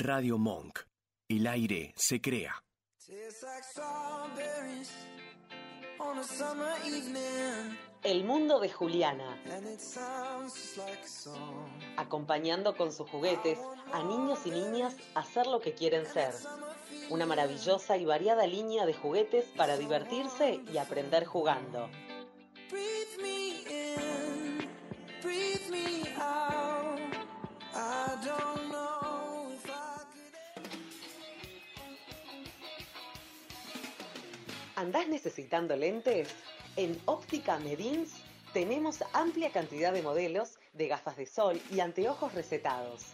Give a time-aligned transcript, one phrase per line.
[0.00, 0.78] Radio Monk.
[1.28, 2.62] El aire se crea.
[8.04, 9.42] El mundo de Juliana.
[11.96, 13.58] Acompañando con sus juguetes
[13.92, 16.32] a niños y niñas a ser lo que quieren ser.
[17.10, 21.90] Una maravillosa y variada línea de juguetes para divertirse y aprender jugando.
[34.78, 36.28] ¿Andás necesitando lentes?
[36.76, 38.12] En Óptica Medins
[38.52, 43.06] tenemos amplia cantidad de modelos de gafas de sol y anteojos recetados.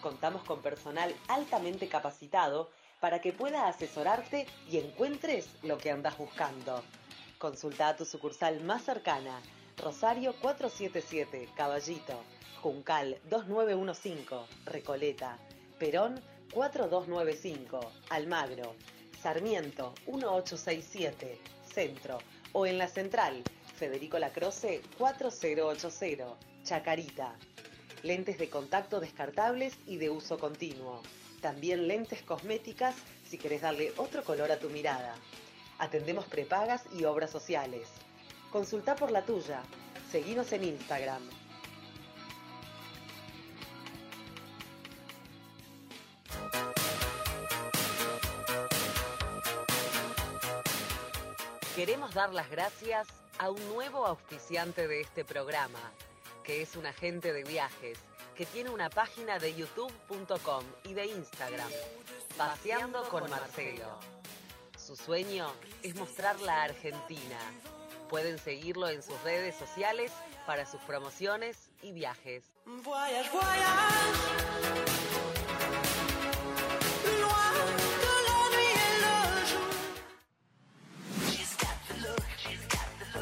[0.00, 6.82] Contamos con personal altamente capacitado para que pueda asesorarte y encuentres lo que andas buscando.
[7.38, 9.40] Consulta a tu sucursal más cercana,
[9.76, 12.20] Rosario 477, Caballito,
[12.62, 15.38] Juncal 2915, Recoleta,
[15.78, 16.20] Perón
[16.52, 17.78] 4295,
[18.10, 18.74] Almagro,
[19.22, 21.38] Sarmiento 1867,
[21.72, 22.18] Centro,
[22.50, 23.44] o en la central,
[23.76, 26.24] Federico Lacroce 4080,
[26.64, 27.36] Chacarita.
[28.02, 31.02] Lentes de contacto descartables y de uso continuo.
[31.40, 35.14] También lentes cosméticas si querés darle otro color a tu mirada.
[35.78, 37.86] Atendemos prepagas y obras sociales.
[38.50, 39.62] Consulta por la tuya.
[40.10, 41.41] Seguinos en Instagram.
[51.84, 55.80] Queremos dar las gracias a un nuevo auspiciante de este programa,
[56.44, 57.98] que es un agente de viajes,
[58.36, 61.68] que tiene una página de youtube.com y de Instagram,
[62.36, 63.98] Paseando con Marcelo.
[64.78, 67.40] Su sueño es mostrar la Argentina.
[68.08, 70.12] Pueden seguirlo en sus redes sociales
[70.46, 72.44] para sus promociones y viajes.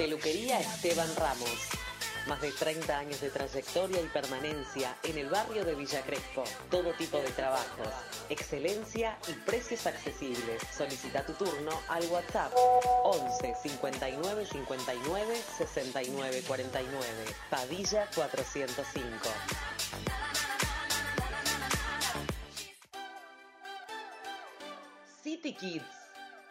[0.00, 1.68] Peluquería Esteban Ramos.
[2.26, 6.42] Más de 30 años de trayectoria y permanencia en el barrio de Villa Crespo.
[6.70, 7.88] Todo tipo de trabajos,
[8.30, 10.62] excelencia y precios accesibles.
[10.74, 12.50] Solicita tu turno al WhatsApp
[13.04, 17.06] 11 59 59 69 49.
[17.50, 19.28] Padilla 405.
[25.22, 25.84] City Kids,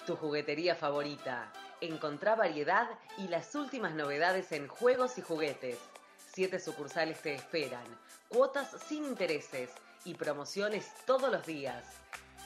[0.06, 1.52] tu juguetería favorita.
[1.82, 5.80] Encontrá variedad y las últimas novedades en juegos y juguetes.
[6.34, 7.86] Siete sucursales te esperan,
[8.28, 9.70] cuotas sin intereses
[10.04, 11.86] y promociones todos los días.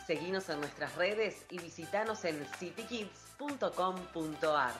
[0.06, 4.74] Seguinos en nuestras redes y visitanos en citykids.com.ar.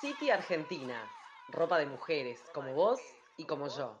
[0.00, 1.08] City Argentina,
[1.48, 3.00] ropa de mujeres como vos
[3.36, 4.00] y como yo.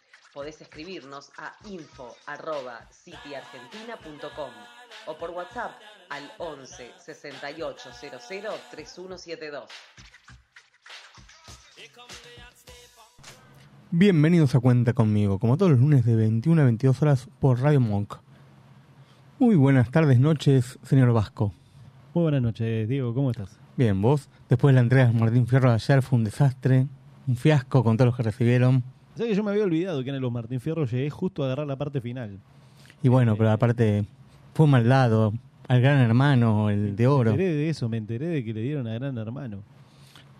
[0.33, 4.51] Podés escribirnos a info.cityargentina.com
[5.07, 5.71] o por WhatsApp
[6.09, 8.17] al 11 68 00
[8.71, 9.65] 3172.
[13.91, 17.81] Bienvenidos a Cuenta conmigo, como todos los lunes de 21 a 22 horas por Radio
[17.81, 18.15] Monk.
[19.37, 21.53] Muy buenas tardes, noches, señor Vasco.
[22.13, 23.59] Muy buenas noches, Diego, ¿cómo estás?
[23.75, 26.87] Bien, vos, después de la entrega de Martín Fierro de ayer fue un desastre,
[27.27, 28.81] un fiasco con todos los que recibieron.
[29.13, 31.47] O sea que yo me había olvidado que en los Martín Fierro llegué justo a
[31.47, 32.39] agarrar la parte final.
[33.03, 34.05] Y bueno, pero aparte
[34.53, 35.33] fue mal dado
[35.67, 37.31] al gran hermano, el de oro.
[37.31, 39.63] Me enteré de eso, me enteré de que le dieron a gran hermano.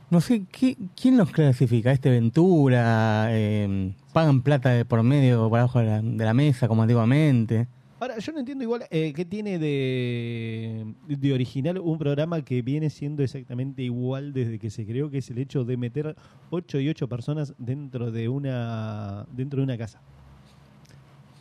[0.10, 1.92] No sé, ¿qué, ¿quién los clasifica?
[1.92, 3.28] ¿Este Ventura?
[3.30, 7.68] Eh, ¿Pagan plata de por medio por abajo de la, de la mesa como antiguamente?
[8.02, 12.90] Ahora, yo no entiendo igual eh, qué tiene de, de original un programa que viene
[12.90, 16.16] siendo exactamente igual desde que se creó, que es el hecho de meter
[16.50, 20.02] 8 y 8 personas dentro de una dentro de una casa.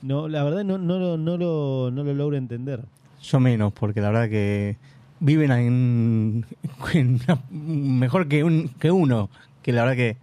[0.03, 2.83] No, la verdad no, no, lo- no, lo, no lo logro entender.
[3.23, 4.77] Yo menos, porque la verdad que
[5.19, 6.45] viven en,
[6.93, 9.31] en una- mejor que, un, que uno,
[9.63, 10.17] que la verdad que,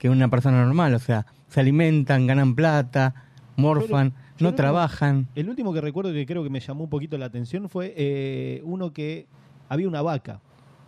[0.00, 0.94] que una persona normal.
[0.94, 3.14] O sea, se alimentan, ganan plata,
[3.56, 5.26] morfan, Pero no trabajan.
[5.34, 8.60] El último que recuerdo que creo que me llamó un poquito la atención fue eh,
[8.64, 9.26] uno que
[9.68, 10.40] había una vaca,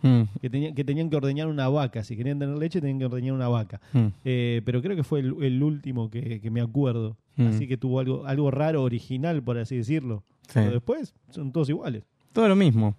[0.03, 2.03] Mm, que, tenía- que tenían que ordeñar una vaca.
[2.03, 3.79] Si querían tener leche, tenían que ordeñar una vaca.
[3.93, 4.07] mm.
[4.25, 7.17] Eh, pero creo que fue el, el último que, que me acuerdo.
[7.35, 7.47] Mm.
[7.49, 10.23] Así que tuvo algo, algo raro, original, por así decirlo.
[10.47, 10.53] Sí.
[10.55, 12.01] Pero después son todos iguales.
[12.33, 12.95] Todo lo mismo.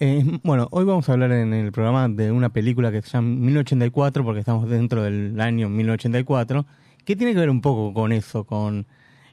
[0.00, 3.28] Eh, bueno, hoy vamos a hablar en el programa de una película que se llama
[3.28, 6.66] 1984, porque estamos dentro del año 1984,
[7.06, 8.84] que tiene que ver un poco con eso, con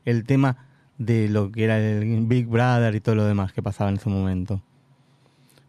[0.06, 0.58] el tema
[0.98, 4.10] de lo que era el Big Brother y todo lo demás que pasaba en ese
[4.10, 4.62] momento.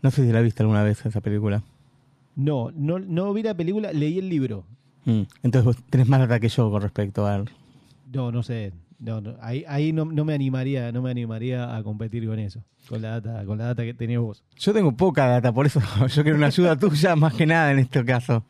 [0.02, 1.62] No sé si la viste alguna vez esa película.
[2.34, 4.64] No, no, no vi la película, leí el libro.
[5.05, 7.44] Mm, Entonces vos tenés más data que yo con respecto a...
[8.12, 8.73] No, no sé.
[8.99, 12.62] No, no, ahí ahí no, no me animaría, no me animaría a competir con eso,
[12.88, 14.44] con la data, con la data que tenés vos.
[14.56, 17.81] Yo tengo poca data, por eso yo quiero una ayuda tuya más que nada en
[17.81, 18.44] este caso.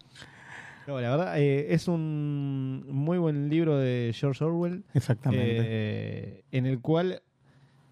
[0.86, 5.58] No, la verdad, eh, es un muy buen libro de George Orwell, Exactamente.
[5.60, 7.22] eh, en el cual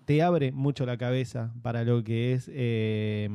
[0.06, 3.28] te abre mucho la cabeza para lo que es eh,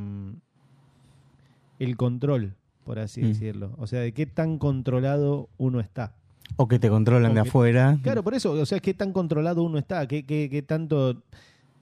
[1.80, 3.28] el control, por así Mm.
[3.28, 3.76] decirlo.
[3.78, 6.16] O sea, de qué tan controlado uno está.
[6.58, 7.98] o que te controlan de afuera.
[8.04, 11.24] Claro, por eso, o sea, qué tan controlado uno está, qué, qué, qué tanto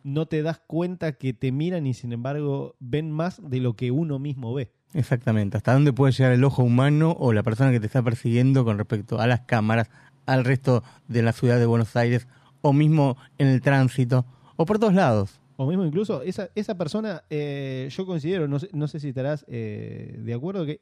[0.03, 3.91] no te das cuenta que te miran y sin embargo ven más de lo que
[3.91, 4.71] uno mismo ve.
[4.93, 5.57] Exactamente.
[5.57, 8.77] ¿Hasta dónde puede llegar el ojo humano o la persona que te está persiguiendo con
[8.77, 9.89] respecto a las cámaras,
[10.25, 12.27] al resto de la ciudad de Buenos Aires,
[12.61, 14.25] o mismo en el tránsito,
[14.55, 15.39] o por todos lados?
[15.57, 19.45] O mismo incluso, esa, esa persona, eh, yo considero, no sé, no sé si estarás
[19.47, 20.79] eh, de acuerdo, que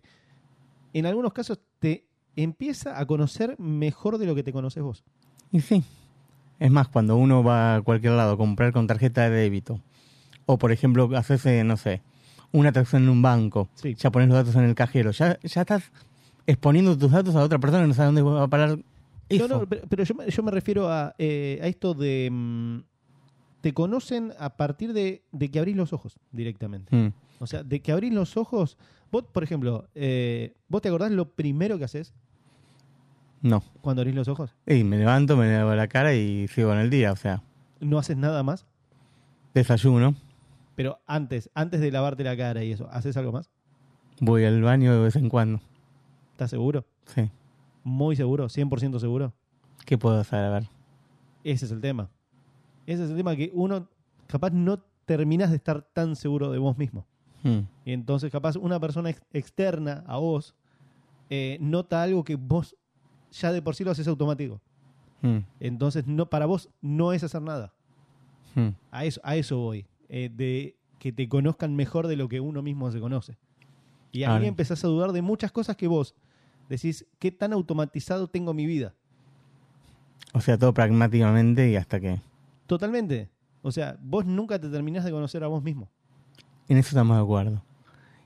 [0.94, 2.06] en algunos casos te
[2.36, 5.04] empieza a conocer mejor de lo que te conoces vos.
[5.52, 5.84] Y sí.
[6.60, 9.80] Es más, cuando uno va a cualquier lado a comprar con tarjeta de débito,
[10.46, 12.02] o por ejemplo, haces, eh, no sé,
[12.54, 13.96] una atracción en un banco, Sí.
[13.96, 15.92] ya pones los datos en el cajero, ya, ya estás
[16.48, 18.78] exponiendo tus datos a otra persona que no sabe dónde va a parar
[19.30, 19.48] eso.
[19.48, 22.30] No, no, pero, pero yo, me- yo me refiero a, eh, a esto de...
[22.32, 22.80] mm,
[23.62, 26.96] te conocen a partir de, de que abrís los ojos directamente.
[26.96, 27.14] Mm.
[27.40, 28.78] O sea, de que abrís los ojos.
[29.12, 32.14] Vos, por ejemplo, eh, ¿vos te acordás lo primero que haces
[33.42, 33.64] No.
[33.82, 34.56] cuando abrís los ojos?
[34.68, 37.42] Y me levanto, me lavo la cara y sigo en el día, o sea,
[37.80, 38.66] No haces nada más.
[39.54, 40.16] desayuno,
[40.76, 43.50] Pero antes, antes de lavarte la cara y eso, ¿haces algo más?
[44.24, 45.60] voy al baño de vez en cuando.
[46.34, 46.86] ¿Estás seguro?
[47.06, 47.30] Sí.
[47.84, 49.34] Muy seguro, 100% seguro.
[49.86, 50.40] ¿Qué puedo hacer?
[50.46, 50.68] A ver.
[51.44, 52.10] Ese es el tema.
[52.86, 53.88] Ese es el tema que uno
[54.28, 57.06] capaz no terminás de estar tan seguro de vos mismo.
[57.44, 57.60] Mm.
[57.86, 60.54] Y entonces capaz una persona ex- externa a vos
[61.32, 62.76] eh, nota algo que vos
[63.32, 64.62] ya de por sí lo haces automático.
[65.24, 65.38] Mm.
[65.60, 67.74] Entonces no, para vos no es hacer nada.
[68.54, 68.70] Mm.
[68.92, 69.86] A eso, a eso voy.
[70.14, 73.38] Eh, de que te conozcan mejor de lo que uno mismo se conoce.
[74.12, 74.46] Y ahí Ahora.
[74.46, 76.14] empezás a dudar de muchas cosas que vos
[76.70, 78.94] decís, ¿qué tan automatizado tengo mi vida?
[80.34, 82.20] O sea, todo pragmáticamente y hasta que...
[82.68, 83.30] Totalmente.
[83.62, 85.90] O sea, vos nunca te terminás de conocer a vos mismo.
[86.68, 87.64] En eso estamos de acuerdo.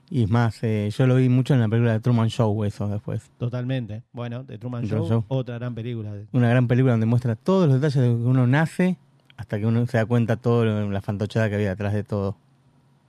[0.08, 2.86] Y es más, eh, yo lo vi mucho en la película de Truman Show, eso
[2.88, 3.28] después.
[3.38, 4.04] Totalmente.
[4.12, 5.24] Bueno, The Truman Show, Show.
[5.28, 6.12] otra gran película.
[6.12, 8.98] de- Una gran película donde muestra todos los detalles de que uno nace
[9.36, 12.36] hasta que uno se da cuenta todo lo- la fantochada que había detrás de todo.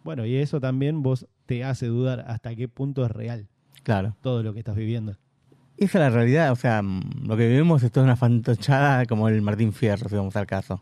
[0.04, 3.48] Bueno, y eso también vos te hace dudar hasta qué punto es real
[3.84, 4.16] Claro.
[4.22, 5.14] todo lo que estás viviendo.
[5.78, 9.28] Esa es la realidad, o sea, mm, lo que vivimos es toda una fantochada como
[9.30, 10.82] el Martín Fierro, si vamos al caso.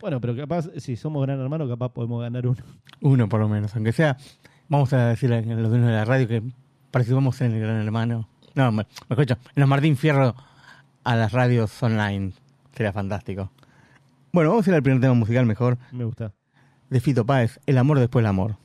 [0.00, 2.62] Bueno, pero capaz, si somos gran hermano, capaz podemos ganar uno.
[3.00, 4.16] Uno por lo menos, aunque sea,
[4.68, 6.42] vamos a decirle a los dueños de la radio que
[6.92, 8.28] participamos en el Gran Hermano.
[8.54, 10.34] No, me, me escucho, en los Martín Fierro
[11.04, 12.32] a las radios online.
[12.74, 13.50] Sería fantástico.
[14.32, 16.32] Bueno, vamos a ir al primer tema musical mejor, Me gusta.
[16.90, 18.56] de Fito Páez, El amor después del amor.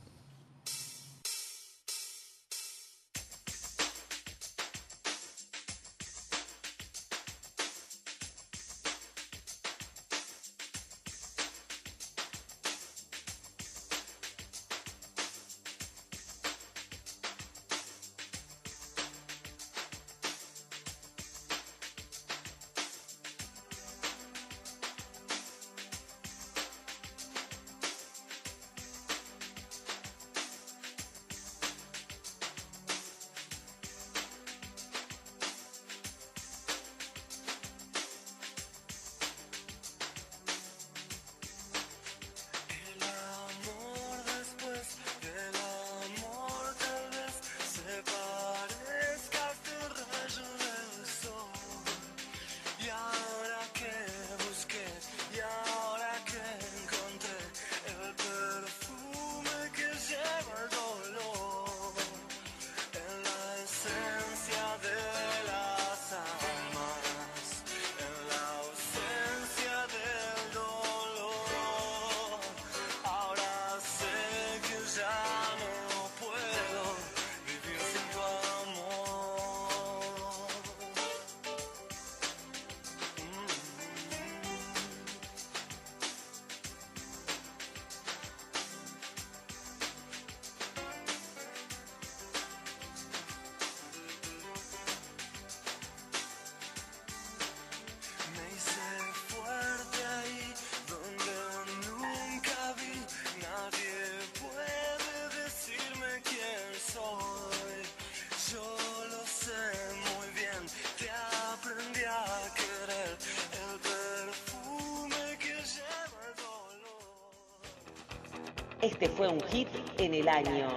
[118.84, 120.68] Este fue un hit en el año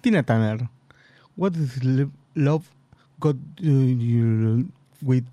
[0.00, 0.70] Tina Turner.
[1.36, 1.80] What is
[2.36, 2.70] love
[3.18, 4.62] got uh,
[5.02, 5.24] with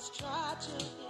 [0.00, 1.09] Let's try to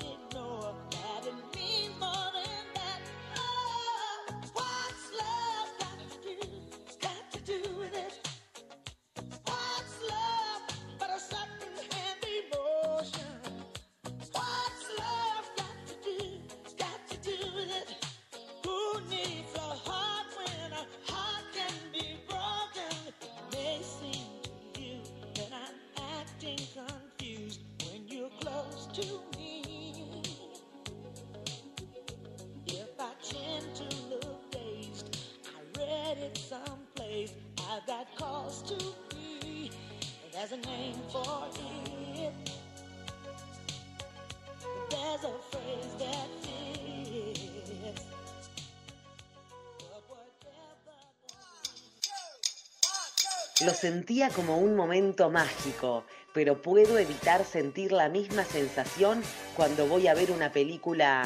[53.70, 56.02] Lo sentía como un momento mágico,
[56.34, 59.22] pero puedo evitar sentir la misma sensación
[59.54, 61.22] cuando voy a ver una película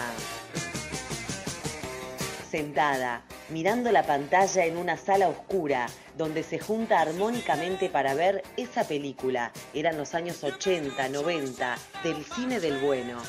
[2.51, 5.87] sentada, mirando la pantalla en una sala oscura,
[6.19, 9.51] donde se junta armónicamente para ver esa película.
[9.73, 13.23] Eran los años 80, 90, del cine del bueno.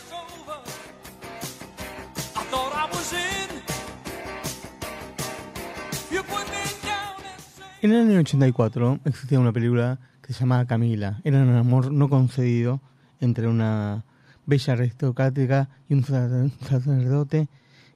[7.85, 11.21] En el año 84 existía una película que se llamaba Camila.
[11.23, 12.81] Era un amor no concedido
[13.19, 14.03] entre una
[14.47, 17.47] bella aristocrática y un sacer- sacerdote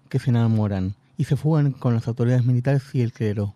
[0.08, 3.56] que se enamoran y se fugan con las autoridades militares y el clero.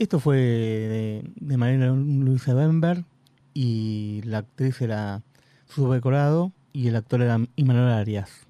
[0.00, 3.04] Esto fue de, de María Luisa Bember
[3.54, 5.22] y la actriz era
[5.68, 8.45] Sube Corado y el actor era Imanol Arias.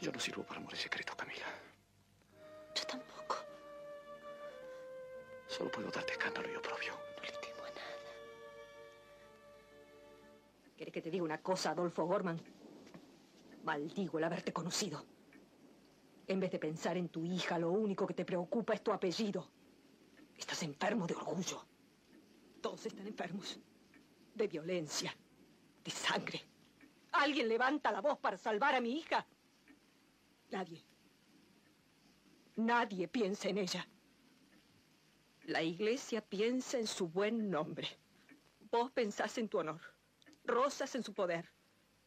[0.00, 1.46] Yo no sirvo para amores secretos, Camila.
[2.74, 3.36] Yo tampoco.
[5.46, 6.94] Solo puedo darte escándalo y oprobio.
[7.16, 8.12] No le temo a nada.
[10.76, 12.40] ¿Querés que te diga una cosa, Adolfo Gorman?
[13.64, 15.04] Maldigo el haberte conocido.
[16.26, 19.50] En vez de pensar en tu hija, lo único que te preocupa es tu apellido.
[20.38, 21.66] Estás enfermo de orgullo.
[22.62, 23.58] Todos están enfermos.
[24.34, 25.14] De violencia.
[25.84, 26.40] De sangre.
[27.12, 29.26] ¿Alguien levanta la voz para salvar a mi hija?
[30.50, 30.84] Nadie.
[32.56, 33.86] Nadie piensa en ella.
[35.44, 37.88] La iglesia piensa en su buen nombre.
[38.70, 39.80] Vos pensás en tu honor.
[40.44, 41.48] Rosas en su poder.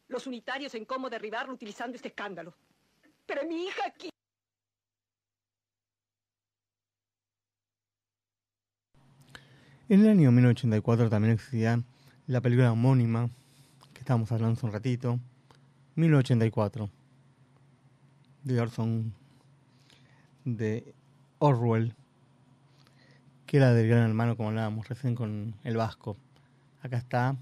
[0.08, 2.54] Los unitarios en cómo derribarlo utilizando este escándalo.
[3.26, 4.10] Pero mi hija aquí.
[9.88, 11.82] En el año 1984 también existía
[12.26, 13.28] la película homónima,
[13.92, 15.20] que estábamos hablando hace un ratito,
[15.96, 17.03] 1984, de
[18.60, 19.12] Orson,
[20.44, 20.94] de
[21.38, 21.94] Orwell,
[23.46, 26.16] que era del gran hermano, como hablábamos recién con el vasco.
[26.82, 27.36] Acá está,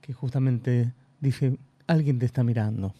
[0.00, 2.94] que justamente dice, alguien te está mirando.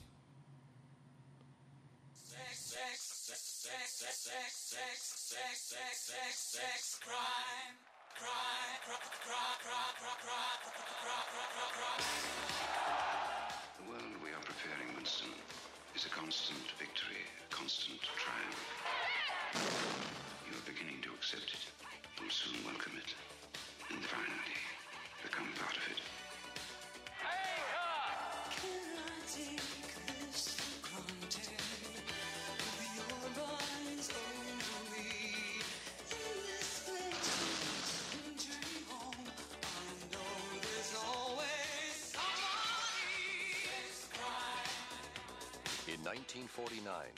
[46.19, 47.15] 1949,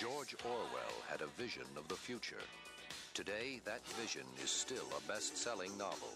[0.00, 2.40] George Orwell had a vision of the future.
[3.12, 6.08] Today, that vision is still a best selling novel,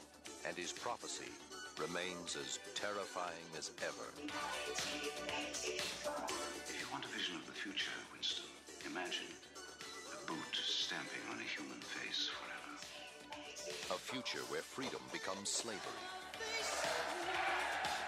[0.49, 1.29] and his prophecy
[1.77, 4.09] remains as terrifying as ever.
[6.65, 8.49] If you want a vision of the future, Winston,
[8.89, 9.29] imagine
[10.17, 12.73] a boot stamping on a human face forever.
[13.93, 16.09] A future where freedom becomes slavery,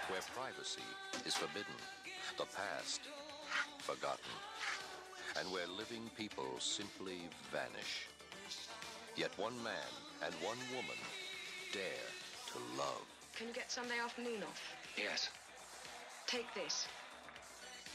[0.09, 0.89] where privacy
[1.23, 1.77] is forbidden,
[2.37, 3.01] the past
[3.87, 4.35] forgotten,
[5.39, 7.23] and where living people simply
[7.55, 8.11] vanish.
[9.15, 10.99] Yet one man and one woman
[11.71, 12.11] dare
[12.51, 13.07] to love.
[13.37, 14.59] Can you get Sunday afternoon off?
[14.97, 15.29] Yes.
[16.27, 16.87] Take this.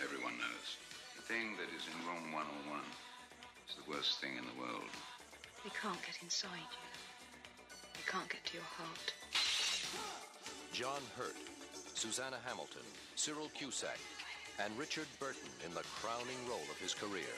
[0.03, 0.81] Everyone knows.
[1.17, 2.81] The thing that is in room 101
[3.69, 4.89] is the worst thing in the world.
[5.61, 6.89] We can't get inside you.
[8.01, 9.13] We can't get to your heart.
[10.73, 11.37] John Hurt,
[11.93, 14.01] Susanna Hamilton, Cyril Cusack,
[14.61, 17.33] and Richard Burton in the crowning role of his career.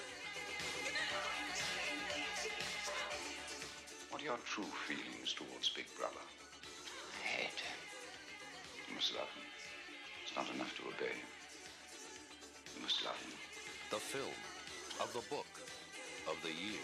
[4.11, 6.25] What are your true feelings towards Big Brother?
[7.23, 7.61] I Hate.
[7.61, 7.79] him.
[8.89, 9.43] You must love him.
[10.23, 11.31] It's not enough to obey him.
[12.77, 13.33] You must love him.
[13.91, 14.39] The film
[15.01, 15.51] of the book
[16.29, 16.83] of the year.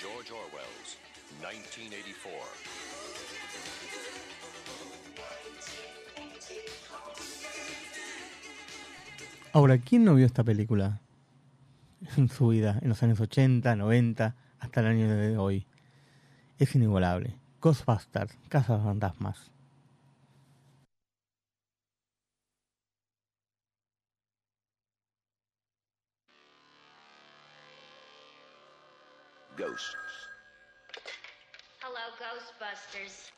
[0.00, 0.96] George Orwell's
[1.40, 2.77] 1984.
[9.52, 11.00] Ahora, ¿quién no vio esta película
[12.16, 15.66] en su vida, en los años 80, 90, hasta el año de hoy?
[16.58, 17.34] Es inigualable.
[17.60, 19.50] Ghostbusters, Casa de Fantasmas.
[29.56, 29.96] Ghosts.
[31.80, 33.30] Hello, Ghostbusters.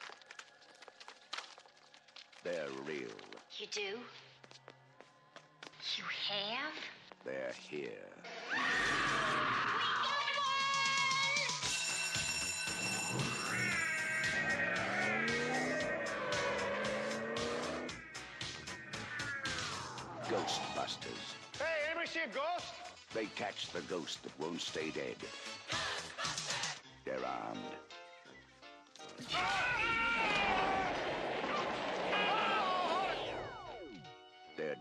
[2.42, 3.14] They're real.
[3.58, 4.00] You do?
[5.96, 6.74] You have?
[7.24, 7.88] They're here.
[8.50, 10.76] We got one!
[20.28, 21.24] Ghostbusters.
[21.58, 22.74] Hey, anybody see a ghost?
[23.14, 25.16] They catch the ghost that won't stay dead.
[25.70, 26.80] Ghostbusters!
[27.06, 27.60] They're armed.
[29.16, 30.09] They're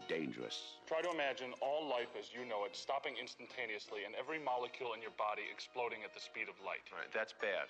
[0.09, 0.81] dangerous.
[0.89, 5.01] Try to imagine all life as you know it stopping instantaneously and every molecule in
[5.05, 6.81] your body exploding at the speed of light.
[6.89, 7.69] All right, that's bad.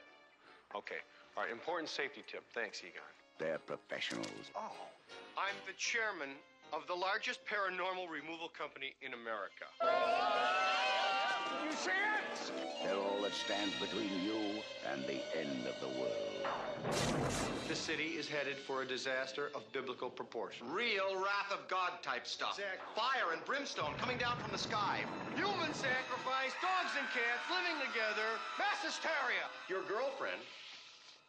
[0.73, 1.03] Okay.
[1.35, 2.47] All right, important safety tip.
[2.55, 3.03] Thanks, Egon.
[3.37, 4.55] They're professionals.
[4.55, 4.71] Oh,
[5.37, 6.39] I'm the chairman
[6.71, 9.67] of the largest paranormal removal company in America.
[11.79, 12.83] You see it?
[12.83, 14.61] They're all that stands between you
[14.91, 16.43] and the end of the world.
[17.67, 20.69] The city is headed for a disaster of biblical proportion.
[20.69, 22.59] Real wrath of God type stuff.
[22.95, 25.05] Fire and brimstone coming down from the sky.
[25.35, 29.47] Human sacrifice, dogs and cats living together, mass hysteria.
[29.69, 30.41] Your girlfriend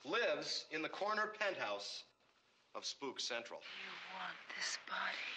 [0.04, 2.04] lives in the corner penthouse
[2.74, 3.60] of Spook Central.
[3.84, 5.30] You want this body.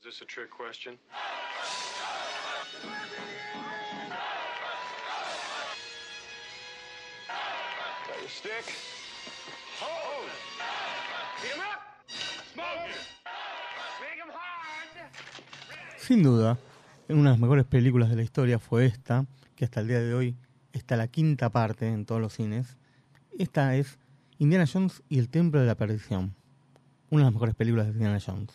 [0.00, 0.96] Is this a trick question?
[15.96, 16.58] Sin duda,
[17.08, 20.14] una de las mejores películas de la historia fue esta, que hasta el día de
[20.14, 20.36] hoy
[20.72, 22.76] está la quinta parte en todos los cines.
[23.38, 23.98] Esta es
[24.38, 26.34] Indiana Jones y el Templo de la Perdición.
[27.10, 28.52] Una de las mejores películas de Indiana Jones.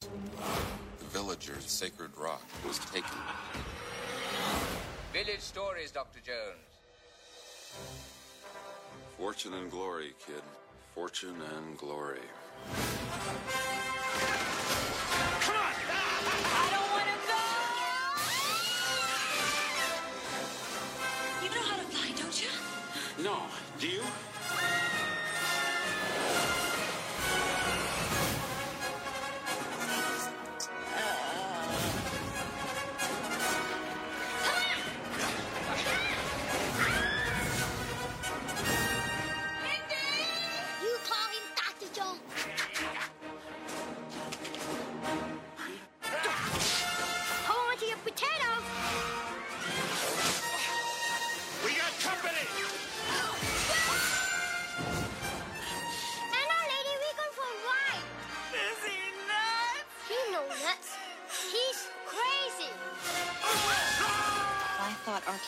[0.00, 2.10] The villager, Sacred
[5.12, 6.20] Village stories, Dr.
[6.20, 6.68] Jones.
[9.16, 10.42] Fortune and glory, kid.
[10.94, 12.20] Fortune and glory.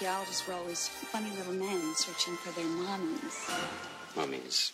[0.00, 3.50] archaeologists were always funny little men searching for their mummies.
[4.16, 4.72] Mummies.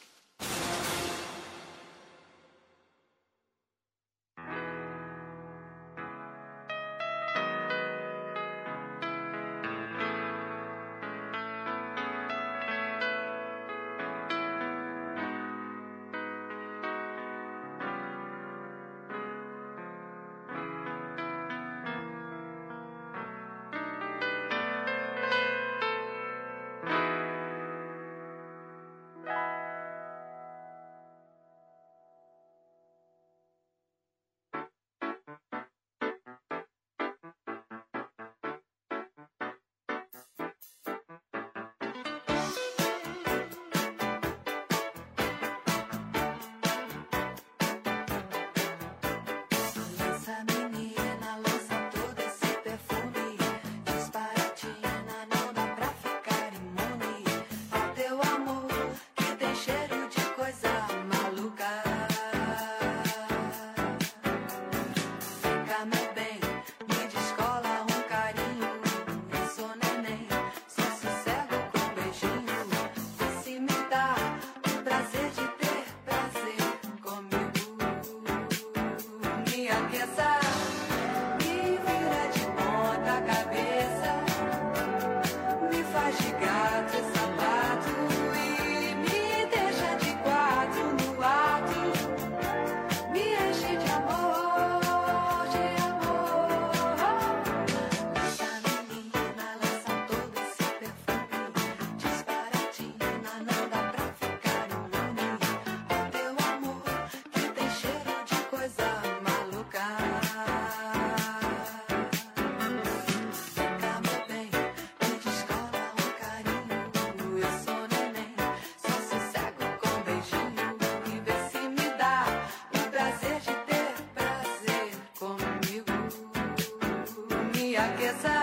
[127.87, 128.36] I guess I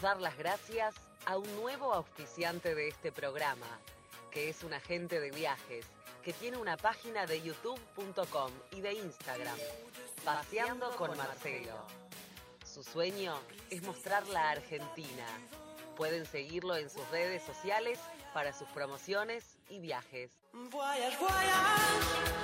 [0.00, 3.66] Dar las gracias a un nuevo auspiciante de este programa,
[4.30, 5.86] que es un agente de viajes,
[6.22, 9.56] que tiene una página de youtube.com y de Instagram,
[10.22, 11.86] Paseando con Marcelo.
[12.64, 13.38] Su sueño
[13.70, 15.26] es mostrar la Argentina.
[15.96, 17.98] Pueden seguirlo en sus redes sociales
[18.34, 20.30] para sus promociones y viajes.
[20.52, 22.36] Voyage, voyage.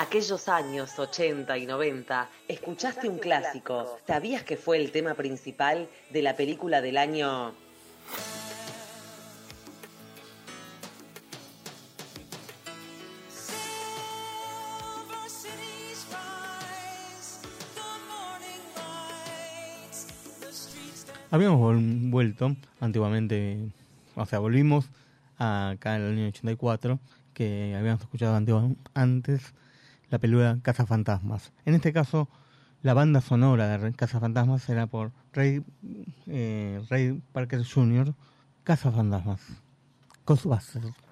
[0.00, 3.98] Aquellos años 80 y 90, escuchaste un clásico.
[4.06, 7.52] ¿Sabías que fue el tema principal de la película del año.
[21.32, 21.76] Habíamos
[22.10, 23.58] vuelto antiguamente,
[24.14, 24.88] o sea, volvimos
[25.38, 27.00] acá en el año 84,
[27.34, 28.36] que habíamos escuchado
[28.94, 29.54] antes
[30.10, 31.52] la película Casa Fantasmas.
[31.64, 32.28] En este caso,
[32.82, 35.64] la banda sonora de Casa Fantasmas era por Ray,
[36.26, 38.14] eh, Ray Parker Jr.,
[38.64, 39.40] Casa Fantasmas.
[40.26, 41.07] Ghostbusters.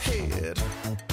[0.00, 1.09] Head,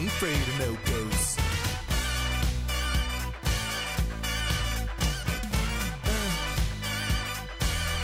[0.00, 1.36] ain't afraid of no ghosts.
[6.04, 6.30] Uh,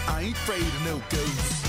[0.08, 1.62] I ain't afraid of no ghosts.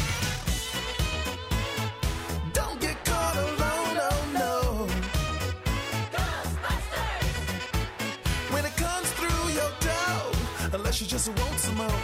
[2.52, 4.88] Don't get caught alone, oh no.
[6.16, 7.34] Ghostbusters!
[8.54, 10.34] When it comes through your door,
[10.74, 12.02] unless you just want some more,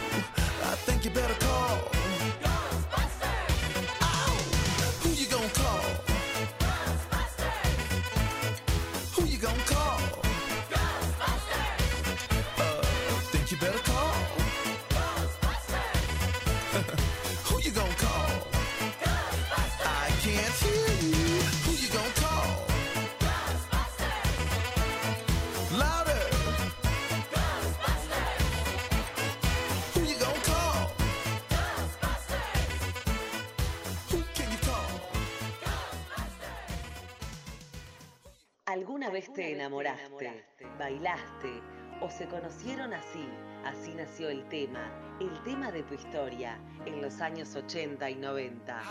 [39.24, 40.44] vez te enamoraste,
[40.78, 41.62] bailaste
[42.00, 43.26] o se conocieron así?
[43.64, 48.82] Así nació el tema, el tema de tu historia, en los años 80 y 90.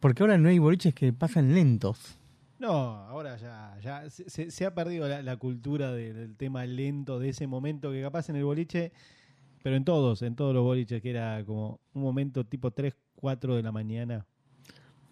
[0.00, 2.18] Porque ahora no hay boliches que pasan lentos.
[2.58, 7.30] No, ahora ya, ya se, ha perdido la, la cultura de- del tema lento de
[7.30, 8.92] ese momento que capaz en el boliche,
[9.64, 13.56] pero en todos, en todos los boliches, que era como un momento tipo 3, 4
[13.56, 14.26] de la mañana,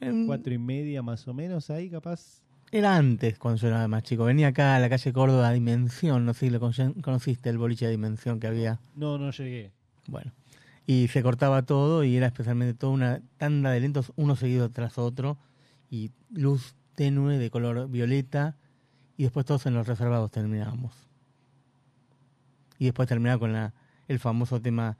[0.00, 2.39] Em, 4 y media más o menos, ahí capaz.
[2.72, 4.24] Era antes, cuando yo era más chico.
[4.24, 7.86] Venía acá a la calle Córdoba, Dimensión, no sé si lo con- conociste, el boliche
[7.86, 8.78] de Dimensión que había.
[8.94, 9.72] No, no llegué.
[10.06, 10.32] Bueno.
[10.86, 14.98] Y se cortaba todo y era especialmente toda una tanda de lentos, uno seguido tras
[14.98, 15.36] otro,
[15.90, 18.56] y luz tenue de color violeta,
[19.16, 20.94] y después todos en los reservados terminábamos.
[22.78, 23.74] Y después terminaba con la,
[24.08, 24.96] el famoso tema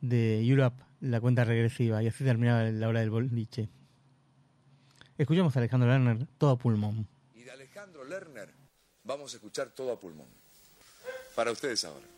[0.00, 3.68] de Europe, la cuenta regresiva, y así terminaba la hora del boliche.
[5.16, 7.06] Escuchamos a Alejandro Lerner, todo a pulmón.
[7.34, 8.52] Y de Alejandro Lerner
[9.04, 10.26] vamos a escuchar todo a pulmón.
[11.36, 12.13] Para ustedes ahora.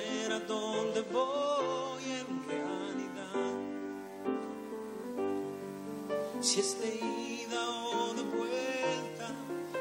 [0.00, 3.52] Saber a dónde voy en realidad.
[6.40, 9.28] Si es de ida o de vuelta,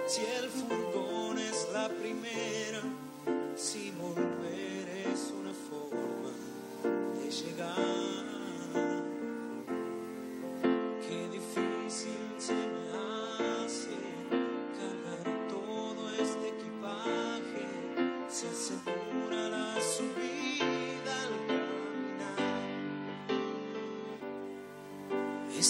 [0.07, 2.81] si el furgón es la primera,
[3.55, 6.31] si volver es una forma
[7.21, 8.28] de llegar.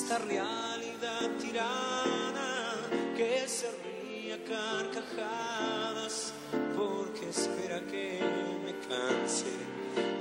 [0.09, 2.73] Esta realidad tirana
[3.15, 6.33] que se ríe a carcajadas
[6.75, 8.19] porque espera que
[8.65, 9.45] me canse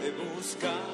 [0.03, 0.88] de buscar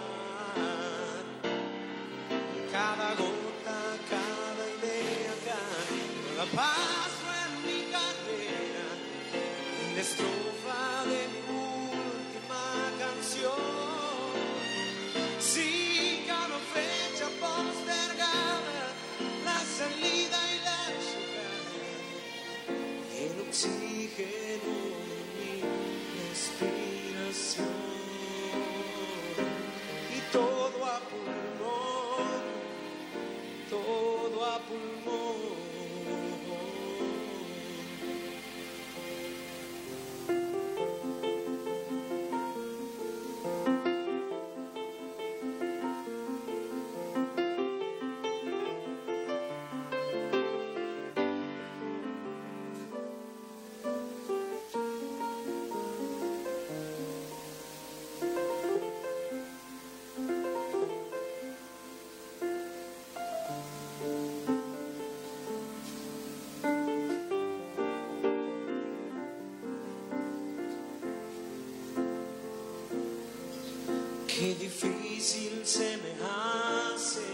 [74.45, 77.34] Qué difícil se me hace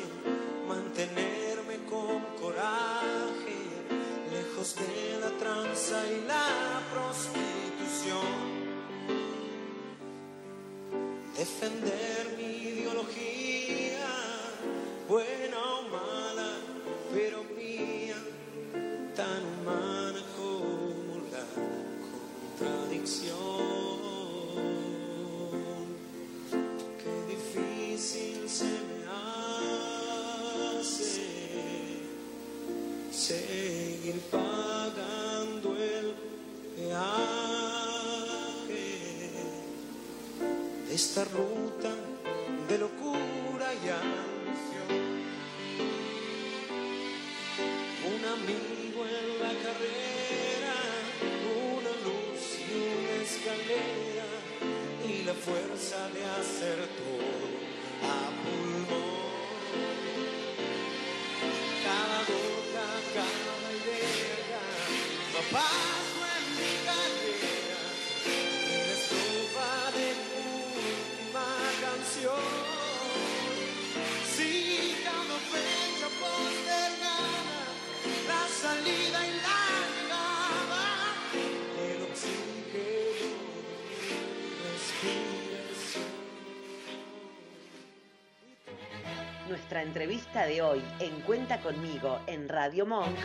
[89.81, 93.17] Nuestra entrevista de hoy en Cuenta conmigo en Radio Monk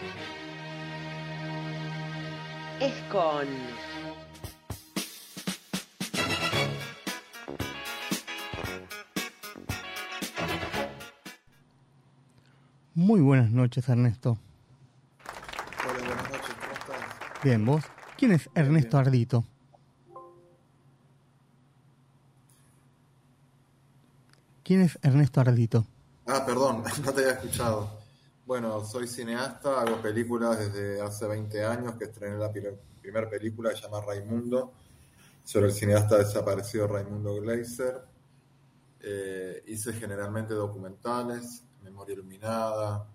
[2.79, 3.45] es con
[12.93, 14.37] Muy buenas noches, Ernesto.
[15.83, 17.43] Hola, buenas noches, ¿cómo estás?
[17.43, 17.83] Bien, ¿vos?
[18.17, 19.43] ¿Quién es Ernesto Ardito?
[24.63, 25.85] ¿Quién es Ernesto Ardito?
[26.27, 27.87] Ah, perdón, no te había escuchado.
[28.47, 33.75] Bueno, soy cineasta, hago películas desde hace 20 años, que estrené la primera película que
[33.75, 34.73] se llama Raimundo,
[35.43, 38.01] sobre el cineasta desaparecido Raimundo Gleiser.
[39.01, 43.07] Eh, hice generalmente documentales, Memoria Iluminada,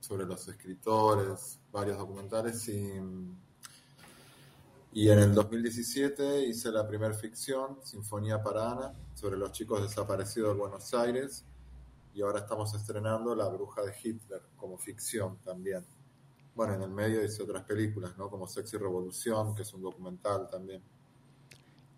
[0.00, 2.94] sobre los escritores, varios documentales y,
[4.92, 10.54] y en el 2017 hice la primera ficción, Sinfonía para Ana, sobre los chicos desaparecidos
[10.54, 11.44] de Buenos Aires
[12.16, 15.84] y ahora estamos estrenando La Bruja de Hitler como ficción también.
[16.54, 18.30] Bueno, en el medio hice otras películas, ¿no?
[18.30, 20.82] Como Sexy Revolución, que es un documental también.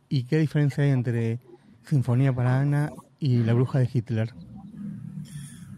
[0.08, 1.38] ¿Y qué diferencia hay entre
[1.86, 4.34] Sinfonía para Ana y La Bruja de Hitler?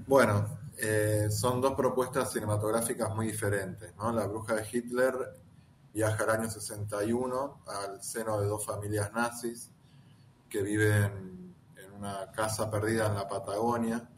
[0.07, 0.47] Bueno,
[0.79, 4.11] eh, son dos propuestas cinematográficas muy diferentes, ¿no?
[4.11, 5.15] La Bruja de Hitler
[5.93, 9.71] viaja al año 61 al seno de dos familias nazis
[10.49, 14.09] que viven en una casa perdida en la Patagonia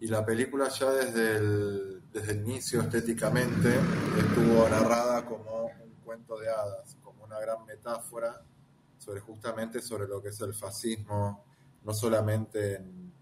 [0.00, 3.74] y la película ya desde el, desde el inicio estéticamente
[4.18, 8.42] estuvo narrada como un cuento de hadas, como una gran metáfora
[8.98, 11.44] sobre justamente sobre lo que es el fascismo,
[11.82, 13.12] no solamente en,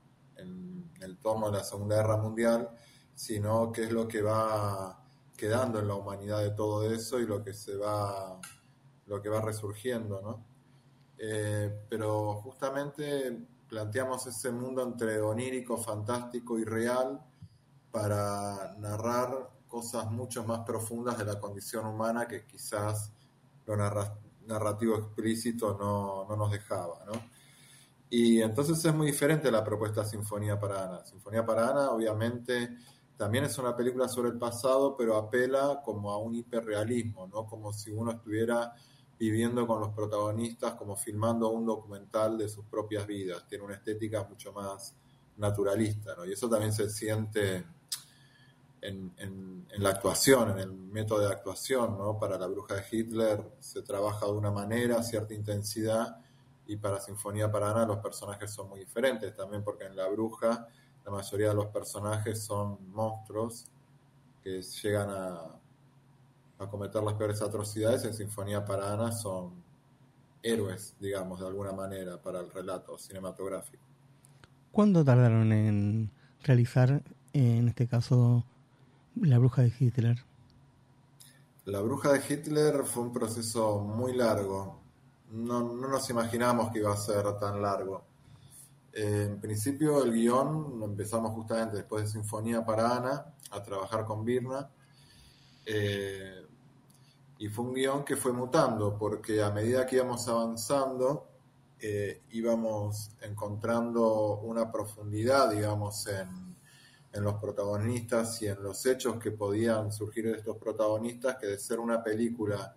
[1.00, 2.68] el tomo de la Segunda Guerra Mundial,
[3.12, 5.04] sino qué es lo que va
[5.36, 8.40] quedando en la humanidad de todo eso y lo que se va
[9.06, 10.44] lo que va resurgiendo, ¿no?
[11.18, 13.36] Eh, pero justamente
[13.72, 17.18] planteamos ese mundo entre onírico, fantástico y real
[17.90, 23.14] para narrar cosas mucho más profundas de la condición humana que quizás
[23.64, 27.12] lo narra- narrativo explícito no, no nos dejaba, ¿no?
[28.10, 31.06] Y entonces es muy diferente la propuesta Sinfonía para Ana.
[31.06, 32.76] Sinfonía para Ana, obviamente,
[33.16, 37.46] también es una película sobre el pasado, pero apela como a un hiperrealismo, ¿no?
[37.46, 38.74] Como si uno estuviera
[39.22, 43.46] viviendo con los protagonistas, como filmando un documental de sus propias vidas.
[43.46, 44.96] Tiene una estética mucho más
[45.36, 46.16] naturalista.
[46.26, 47.64] Y eso también se siente
[48.80, 52.18] en, la actuación, en el método de actuación, ¿no?
[52.18, 56.16] Para la bruja de Hitler se trabaja de una manera, cierta intensidad,
[56.66, 60.66] y para Sinfonía para Ana los personajes son muy diferentes también, porque en La Bruja
[61.04, 63.66] la mayoría de los personajes son monstruos
[64.42, 65.60] que llegan a,
[66.58, 69.52] a cometer las peores atrocidades, en Sinfonía para Ana son
[70.42, 73.82] héroes, digamos, de alguna manera, para el relato cinematográfico.
[74.70, 76.10] ¿Cuánto tardaron en
[76.42, 78.44] realizar, en este caso,
[79.16, 80.24] La Bruja de Hitler?
[81.64, 84.80] La bruja de Hitler fue un proceso muy largo.
[85.30, 88.02] No, no nos imaginamos que iba a ser tan largo.
[88.92, 94.04] Eh, en principio el guion lo empezamos justamente después de Sinfonía para Ana a trabajar
[94.04, 94.68] con Birna.
[95.64, 96.46] Eh,
[97.38, 101.26] y fue un guion que fue mutando porque a medida que íbamos avanzando
[101.80, 106.56] eh, íbamos encontrando una profundidad, digamos, en,
[107.12, 111.58] en los protagonistas y en los hechos que podían surgir de estos protagonistas, que de
[111.58, 112.74] ser una película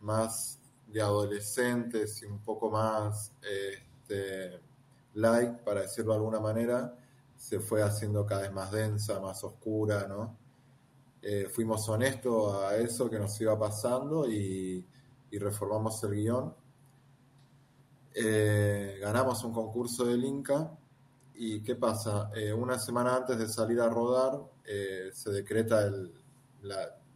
[0.00, 4.60] más de adolescentes y un poco más este,
[5.14, 6.96] light, para decirlo de alguna manera,
[7.36, 10.36] se fue haciendo cada vez más densa, más oscura, ¿no?
[11.22, 14.84] Eh, fuimos honestos a eso que nos iba pasando y,
[15.32, 16.54] reformamos el guion.
[18.14, 20.76] Eh, ganamos un concurso del Inca
[21.34, 22.30] y ¿qué pasa?
[22.34, 24.40] Eh, una semana antes de salir a rodar
[25.12, 26.12] se decreta el,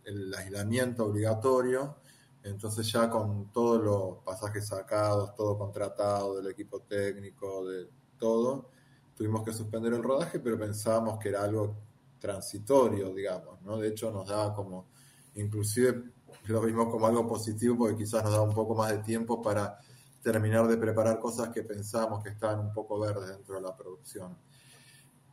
[0.04, 1.96] el aislamiento obligatorio
[2.42, 7.88] Entonces ya con todos los pasajes sacados, todo contratado del equipo técnico, de
[8.18, 8.70] todo,
[9.16, 11.76] tuvimos que suspender el rodaje, pero pensábamos que era algo
[12.24, 13.76] transitorio, digamos, ¿no?
[13.76, 14.86] De hecho nos daba como,
[15.34, 16.04] inclusive
[16.46, 19.78] lo vimos como algo positivo porque quizás nos daba un poco más de tiempo para
[20.22, 24.38] terminar de preparar cosas que pensábamos que estaban un poco verdes dentro de la producción.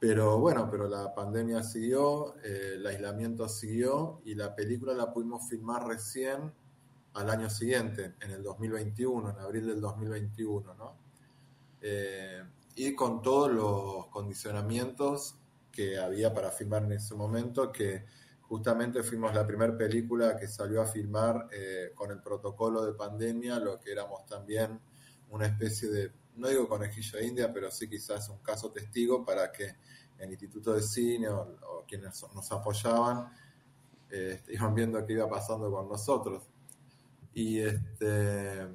[0.02, 5.48] Pero bueno, pero la pandemia siguió, eh, el aislamiento siguió y la película la pudimos
[5.48, 6.52] filmar recién
[7.14, 10.98] al año siguiente, en el 2021, en abril del 2021, ¿no?
[11.80, 12.44] Eh,
[12.76, 15.41] y con todos los condicionamientos
[15.72, 18.06] que había para filmar en ese momento, que
[18.42, 23.60] justamente fuimos la primera película que salió a filmar eh, con el protocolo de pandemia,
[23.60, 24.80] lo que éramos también
[25.30, 29.52] una especie de, no digo conejillo de India, pero sí quizás un caso testigo para
[29.52, 29.76] que
[30.20, 33.32] el Instituto de Cine o, o quienes nos apoyaban
[34.12, 36.44] eh, iban viendo qué iba pasando con nosotros.
[37.34, 38.68] Y este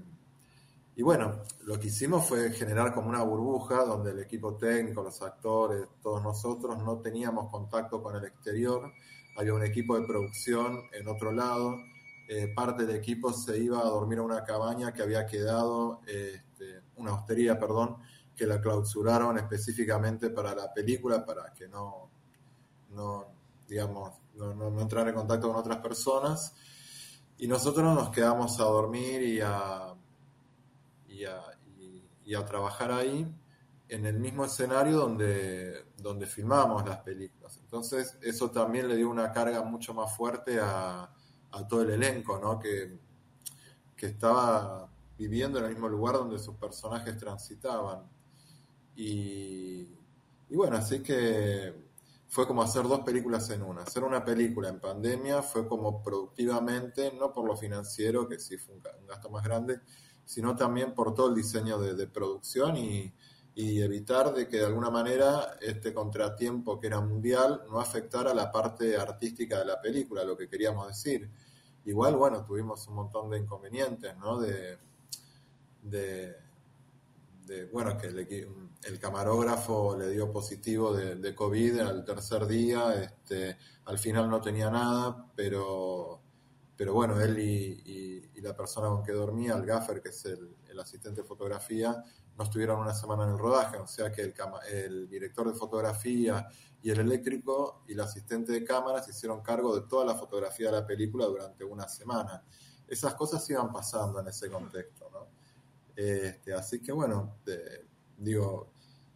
[0.99, 5.21] y bueno, lo que hicimos fue generar como una burbuja donde el equipo técnico, los
[5.21, 8.91] actores, todos nosotros no teníamos contacto con el exterior.
[9.37, 11.77] Había un equipo de producción en otro lado.
[12.31, 16.81] Eh, parte del equipo se iba a dormir a una cabaña que había quedado, este,
[16.97, 17.99] una hostería, perdón,
[18.35, 22.11] que la clausuraron específicamente para la película, para que no,
[22.93, 23.27] no
[23.69, 26.55] digamos, no, no, no entrar en contacto con otras personas.
[27.37, 29.95] Y nosotros nos quedamos a dormir y a,
[32.25, 33.27] y a, trabajar ahí
[33.89, 37.59] en el mismo escenario donde, donde filmamos las películas.
[37.63, 41.11] Entonces eso también le dio una carga mucho más fuerte a,
[41.53, 42.59] a todo el elenco, ¿no?
[42.59, 42.99] que,
[43.97, 48.09] que estaba viviendo en el mismo lugar donde sus personajes transitaban.
[48.95, 49.97] Y,
[50.49, 51.87] y bueno, así que
[52.29, 53.83] fue como hacer dos películas en una.
[53.83, 58.75] Hacer una película en pandemia fue como productivamente, no por lo financiero, que sí fue
[58.75, 59.81] un gasto más grande,
[60.27, 63.15] sino también por todo el diseño de, de producción y,
[63.59, 68.99] evitar de que de alguna manera este contratiempo que era mundial no afectara la parte
[68.99, 71.31] artística de la película, lo que queríamos decir.
[71.87, 74.39] Igual, bueno, tuvimos un montón de inconvenientes, ¿no?
[74.39, 74.77] De,
[77.73, 83.57] bueno, que el camarógrafo le dio positivo de, de COVID al tercer día, este,
[83.87, 86.21] al final no tenía nada, pero,
[86.77, 91.23] pero bueno, él y, la persona con que dormía, el gaffer, que es el, asistente
[91.23, 92.05] de fotografía,
[92.37, 94.33] no estuvieron una semana en el rodaje, o sea que
[94.71, 96.47] el, director de fotografía
[96.83, 100.67] y el eléctrico y el asistente de cámara se hicieron cargo de toda la fotografía
[100.71, 102.45] de la película durante una semana.
[102.87, 105.07] Esas cosas iban pasando en ese contexto.
[105.97, 107.39] Este, así que bueno,
[108.19, 108.69] digo,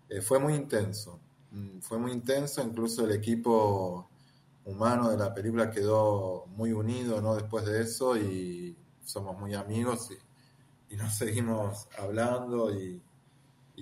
[0.08, 1.20] eh, fue muy intenso.
[1.52, 4.09] Mm, Fue muy intenso, incluso el equipo
[4.70, 7.34] humano de la película quedó muy unido, ¿no?
[7.34, 10.10] Después de eso y somos muy amigos
[10.88, 13.02] y, nos seguimos hablando y,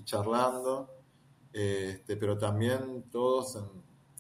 [0.05, 0.95] charlando.
[1.53, 3.59] Este, pero también todos,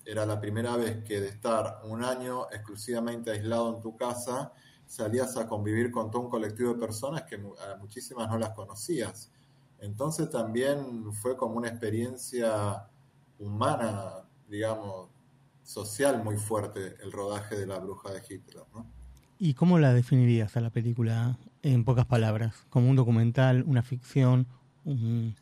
[0.04, 4.52] era la primera vez que de estar un año exclusivamente aislado en tu casa,
[4.86, 9.30] salías a convivir con todo un colectivo de personas que a muchísimas no las conocías.
[9.78, 12.88] Entonces también fue como una experiencia
[13.38, 15.10] humana, digamos,
[15.68, 18.86] social muy fuerte el rodaje de La Bruja de Hitler, ¿no?
[19.38, 22.54] ¿Y cómo la definirías a la película en pocas palabras?
[22.70, 24.46] ¿Como un documental, una ficción?
[24.86, 25.36] un-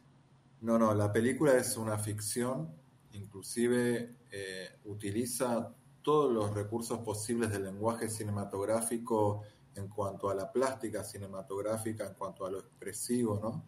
[0.60, 2.68] No, no, la película es una ficción,
[3.12, 5.72] inclusive eh, utiliza
[6.02, 9.42] todos los recursos posibles del lenguaje cinematográfico
[9.76, 13.62] en cuanto a la plástica cinematográfica, en cuanto a lo expresivo, ¿no?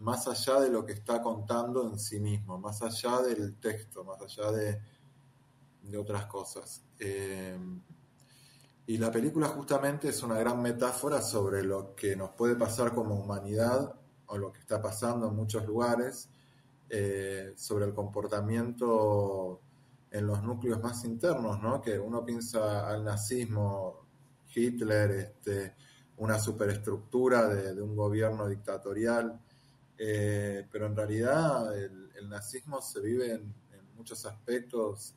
[0.00, 4.20] Más allá de lo que está contando en sí mismo, más allá del texto, más
[4.20, 4.78] allá de,
[5.90, 6.82] de otras cosas.
[6.98, 7.58] Eh,
[8.88, 13.16] y la película justamente es una gran metáfora sobre lo que nos puede pasar como
[13.16, 13.94] humanidad
[14.26, 16.28] o lo que está pasando en muchos lugares,
[16.88, 19.60] eh, sobre el comportamiento
[20.10, 21.82] en los núcleos más internos, ¿no?
[21.82, 24.06] Que uno piensa al nazismo,
[24.54, 25.74] Hitler, este,
[26.18, 29.40] una superestructura de, un gobierno dictatorial,
[29.98, 33.54] eh, pero en realidad el, nazismo se vive en,
[33.96, 35.14] muchos aspectos,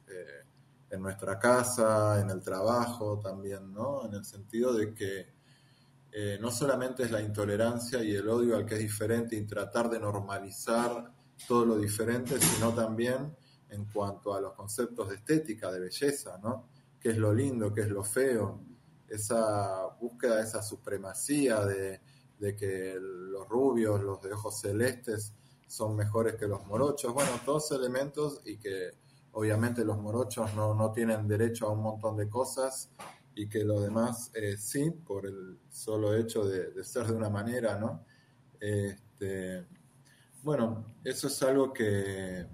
[0.89, 4.05] en nuestra casa, en el trabajo también, ¿no?
[4.05, 5.27] En el sentido de que
[6.11, 9.89] eh, no solamente es la intolerancia y el odio al que es diferente y tratar
[9.89, 11.11] de normalizar
[11.47, 13.35] todo lo diferente, sino también
[13.69, 16.69] en cuanto a los conceptos de estética, de belleza, ¿no?
[16.99, 18.63] ¿Qué es lo lindo, qué es lo feo?
[19.07, 22.01] Esa búsqueda esa supremacía de,
[22.39, 25.33] de que los rubios, los de ojos celestes
[25.67, 28.91] son mejores que los morochos, bueno, todos elementos y que
[29.39, 32.89] obviamente los morochos no, no tienen derecho a un montón de cosas
[33.35, 37.29] y que lo demás eh, sí, por el solo hecho de, de ser de una
[37.29, 38.03] manera, ¿no?
[38.59, 39.65] Este,
[40.43, 42.47] bueno, eso es algo que,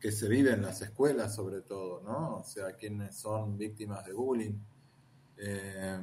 [0.00, 2.38] que se vive en las escuelas sobre todo, ¿no?
[2.38, 4.58] O sea, quienes son víctimas de bullying.
[5.36, 6.00] Eh,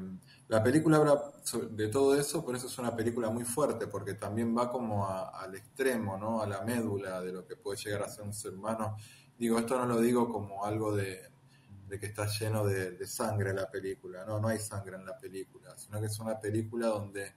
[0.48, 1.22] la película habla
[1.72, 5.56] de todo eso, por eso es una película muy fuerte, porque también va como al
[5.56, 6.42] extremo, ¿no?
[6.42, 8.96] A la médula de lo que puede llegar a ser un ser humano.
[9.42, 11.20] Digo, esto no lo digo como algo de,
[11.88, 15.18] de que está lleno de, de sangre la película, no, no hay sangre en la
[15.18, 17.34] película, sino que es una película donde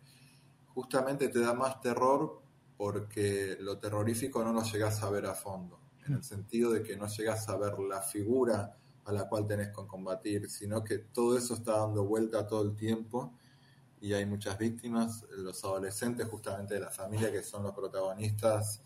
[0.74, 2.42] justamente te da más terror
[2.76, 6.94] porque lo terrorífico no lo llegas a ver a fondo, en el sentido de que
[6.94, 8.76] no llegas a ver la figura
[9.06, 12.76] a la cual tenés que combatir, sino que todo eso está dando vuelta todo el
[12.76, 13.32] tiempo
[14.02, 18.82] y hay muchas víctimas, los adolescentes justamente de la familia que son los protagonistas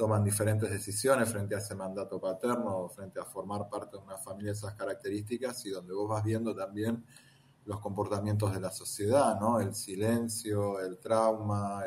[0.00, 4.52] toman diferentes decisiones frente a ese mandato paterno frente a formar parte de una familia
[4.52, 7.04] de esas características y donde vos vas viendo también
[7.66, 9.60] los comportamientos de la sociedad, ¿no?
[9.60, 11.82] El silencio, el trauma,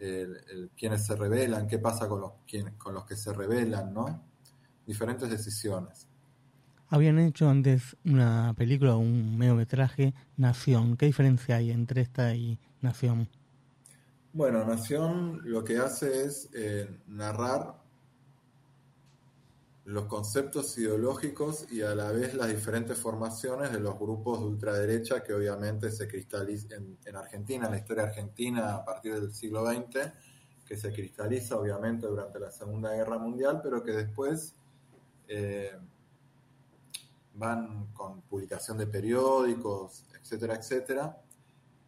[0.00, 2.32] el, el, quiénes se rebelan, qué pasa con los,
[2.78, 4.20] con los que se rebelan, ¿no?
[4.84, 6.08] Diferentes decisiones.
[6.88, 10.96] Habían hecho antes una película un mediometraje, Nación.
[10.96, 13.28] ¿Qué diferencia hay entre esta y Nación?
[14.34, 17.74] Bueno, Nación lo que hace es eh, narrar
[19.84, 25.22] los conceptos ideológicos y a la vez las diferentes formaciones de los grupos de ultraderecha
[25.22, 29.66] que obviamente se cristalizan en, en Argentina, en la historia argentina a partir del siglo
[29.66, 30.12] XX,
[30.64, 34.54] que se cristaliza obviamente durante la Segunda Guerra Mundial, pero que después
[35.28, 35.76] eh,
[37.34, 41.22] van con publicación de periódicos, etcétera, etcétera,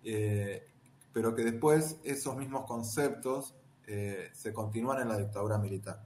[0.02, 0.73] eh,
[1.14, 3.54] pero que después esos mismos conceptos
[3.86, 6.04] eh, se continúan en la dictadura militar.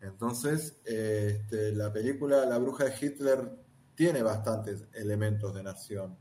[0.00, 3.50] Entonces, eh, este, la película La bruja de Hitler
[3.94, 6.18] tiene bastantes elementos de Nación.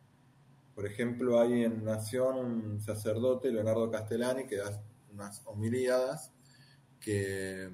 [0.76, 6.32] Por ejemplo, hay en Nación un sacerdote, Leonardo Castellani, que da unas homilíadas
[7.00, 7.70] que,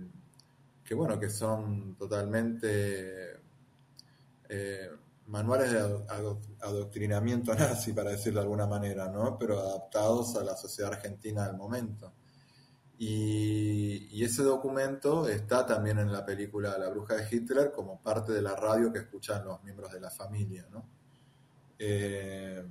[0.86, 3.40] que bueno, que son totalmente
[4.48, 4.90] eh,
[5.32, 9.38] manuales de ado- ado- adoctrinamiento nazi, para decirlo de alguna manera, ¿no?
[9.38, 12.14] Pero adaptados a la sociedad argentina del momento.
[12.98, 18.42] Y, ese documento está también en la película La bruja de Hitler como parte de
[18.42, 20.88] la radio que escuchan los miembros de la familia, ¿no?
[21.80, 22.64] Eh,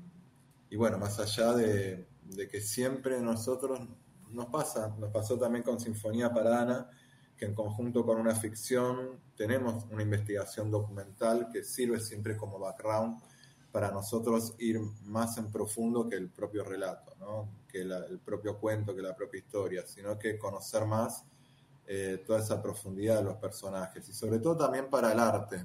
[0.71, 3.81] y bueno, más allá de, de que siempre nosotros
[4.29, 6.89] nos pasa, nos pasó también con Sinfonía para Ana,
[7.41, 13.18] que en conjunto con una ficción tenemos una investigación documental que sirve siempre como background
[13.72, 17.16] para nosotros ir más en profundo que el propio relato,
[17.66, 21.24] que el propio cuento, que la propia historia, sino que conocer más
[21.86, 25.64] eh, toda esa profundidad de los personajes y sobre todo también para el arte.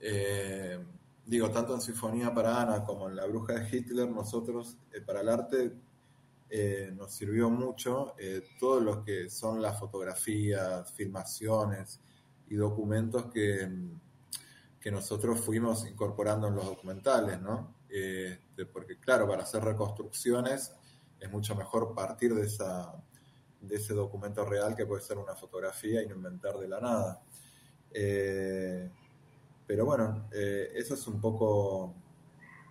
[0.00, 0.82] Eh,
[1.26, 5.20] digo, tanto en Sinfonía para Ana como en La Bruja de Hitler, nosotros eh, para
[5.20, 5.72] el arte
[6.50, 12.00] eh, nos sirvió mucho eh, todo lo que son las fotografías, filmaciones
[12.48, 13.68] y documentos que,
[14.80, 17.76] que nosotros fuimos incorporando en los documentales, ¿no?
[17.88, 20.72] Este, porque claro, para hacer reconstrucciones
[21.18, 22.94] es mucho mejor partir de, esa,
[23.60, 27.22] de ese documento real que puede ser una fotografía y no inventar de la nada.
[27.92, 28.90] Eh,
[29.66, 31.94] pero bueno, eh, eso es un poco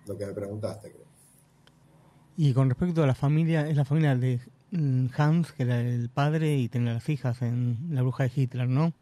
[0.05, 1.08] lo que me preguntaste, creo.
[2.41, 4.39] Y con respecto a la familia, es la familia de
[4.71, 8.69] mm, Hans, que era el padre, y tenía las hijas en La Bruja de Hitler,
[8.69, 8.93] ¿no?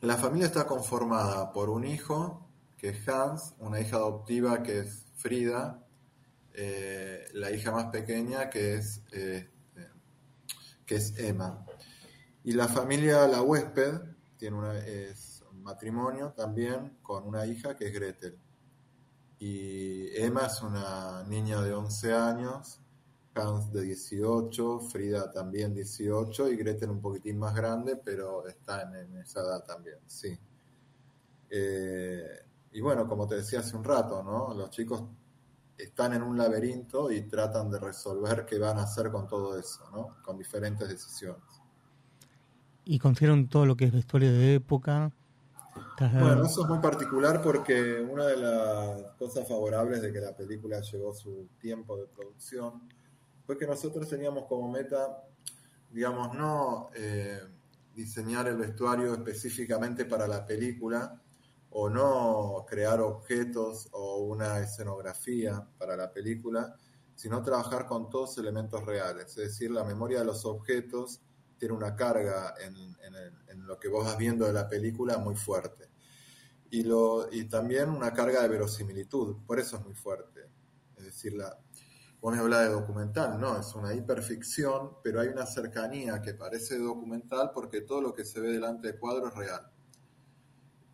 [0.00, 2.48] La familia está conformada por un hijo,
[2.78, 5.84] que es Hans, una hija adoptiva, que es Frida,
[6.54, 9.50] eh, la hija más pequeña, que es, eh,
[10.86, 11.62] que es Emma.
[12.42, 14.00] Y la familia, la huésped,
[14.38, 18.38] tiene un matrimonio también con una hija que es Gretel.
[19.44, 22.78] Y Emma es una niña de 11 años,
[23.34, 29.16] Hans de 18, Frida también 18 y Gretel un poquitín más grande, pero está en,
[29.16, 30.38] esa edad también, sí.
[31.50, 32.38] Eh,
[32.70, 34.54] y bueno, como te decía hace un rato, ¿no?
[34.54, 35.02] Los chicos
[35.76, 39.90] están en un laberinto y tratan de resolver qué van a hacer con todo eso,
[39.90, 40.22] ¿no?
[40.24, 41.42] Con diferentes decisiones.
[42.84, 45.10] Y consiguieron todo lo que es vestuario de época.
[45.98, 50.80] Bueno, eso es muy particular porque una de las cosas favorables de que la película
[50.80, 52.88] llegó su tiempo de producción
[53.46, 55.24] fue que nosotros teníamos como meta,
[55.90, 57.40] digamos, no eh,
[57.94, 61.20] diseñar el vestuario específicamente para la película
[61.70, 66.74] o no crear objetos o una escenografía para la película,
[67.14, 69.28] sino trabajar con todos elementos reales.
[69.28, 71.20] Es decir, la memoria de los objetos
[71.62, 75.90] tiene una carga en, lo que vos vas viendo de la película muy fuerte.
[76.68, 80.40] y, también una carga de verosimilitud, por eso es muy fuerte.
[80.96, 81.56] Es decir, la,
[82.20, 86.80] vos me hablás de documental, no, es una hiperficción, pero hay una cercanía que parece
[86.80, 89.70] documental porque todo lo que se ve delante de cuadro es real.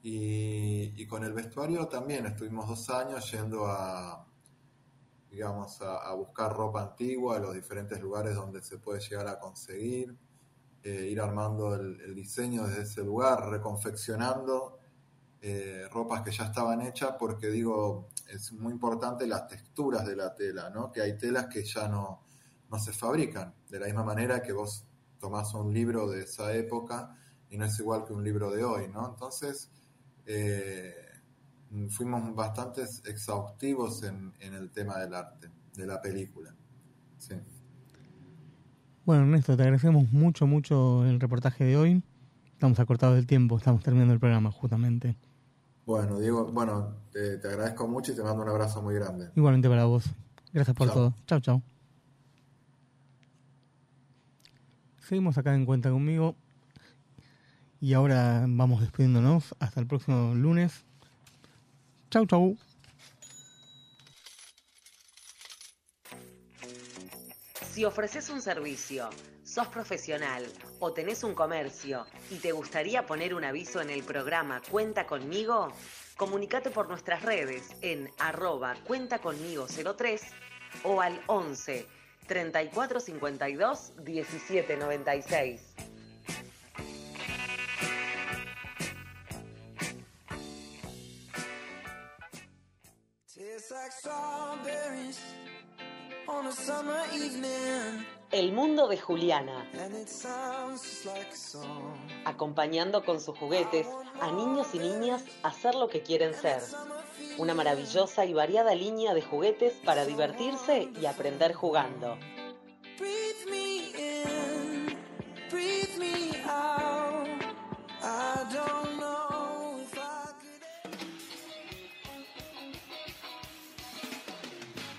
[0.03, 4.27] Y, con el vestuario también estuvimos dos años yendo a,
[5.31, 10.15] digamos, a buscar ropa antigua a los diferentes lugares donde se puede llegar a conseguir,
[10.89, 14.79] eh, ir armando el, diseño desde ese lugar, reconfeccionando
[15.43, 20.35] eh, ropas que ya estaban hechas, porque digo, es muy importante las texturas de la
[20.35, 20.91] tela, ¿no?
[20.91, 22.23] Que hay telas que ya no,
[22.71, 24.87] no se fabrican, de la misma manera que vos
[25.21, 27.15] tomás un libro de esa época
[27.51, 29.11] y no es igual que un libro de hoy, ¿no?
[29.11, 29.71] Entonces,
[30.25, 30.95] eh,
[31.91, 36.55] fuimos bastante exhaustivos en, en el tema del arte, de la película.
[39.09, 42.03] Bueno, Ernesto, te agradecemos mucho, mucho el reportaje de hoy.
[42.53, 45.17] Estamos acortados del tiempo, estamos terminando el programa justamente.
[45.87, 49.31] Bueno, Diego, bueno, te, te agradezco mucho y te mando un abrazo muy grande.
[49.35, 50.05] Igualmente para vos.
[50.53, 51.15] Gracias por todo.
[51.27, 51.63] Chao, chao.
[54.99, 56.37] Seguimos acá en Cuenta conmigo.
[57.81, 59.55] Y ahora vamos despidiéndonos.
[59.59, 60.85] Hasta el próximo lunes.
[62.11, 62.59] Chau, chau.
[67.79, 69.09] Si ofreces un servicio,
[69.45, 70.45] sos profesional
[70.81, 75.73] o tenés un comercio y te gustaría poner un aviso en el programa Cuenta conmigo,
[76.17, 80.23] comunicate por nuestras redes en arroba cuenta conmigo 03
[80.83, 81.87] o al 11
[82.27, 85.61] 34 52 17 96.
[93.29, 95.21] Tastes like strawberries
[98.31, 99.67] El mundo de Juliana,
[102.25, 103.87] acompañando con sus juguetes
[104.21, 106.61] a niños y niñas a ser lo que quieren ser.
[107.39, 112.19] Una maravillosa y variada línea de juguetes para divertirse y aprender jugando.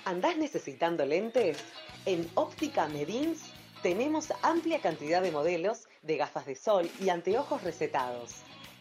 [0.09, 1.63] ¿Andás necesitando lentes?
[2.07, 3.43] En Óptica Medins
[3.83, 8.37] tenemos amplia cantidad de modelos de gafas de sol y anteojos recetados.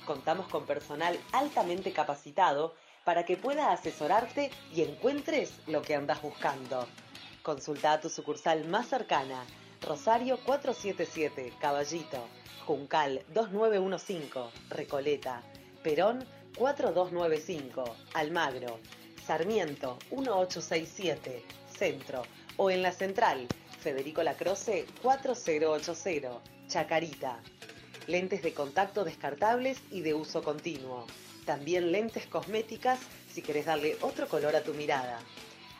[0.07, 2.75] Contamos con personal altamente capacitado
[3.05, 6.89] para que pueda asesorarte y encuentres lo que andás buscando.
[7.43, 9.45] Consulta a tu sucursal más cercana,
[9.83, 12.27] Rosario 477, Caballito,
[12.65, 15.43] Juncal 2915, Recoleta,
[15.83, 16.25] Perón
[16.57, 18.79] 4295, Almagro,
[19.29, 21.45] Sarmiento 1867,
[21.79, 22.23] Centro,
[22.57, 23.47] o en la central,
[23.79, 27.39] Federico Lacroce 4080, Chacarita.
[28.07, 31.07] Lentes de contacto descartables y de uso continuo.
[31.45, 33.01] También lentes cosméticas
[33.31, 35.19] si querés darle otro color a tu mirada.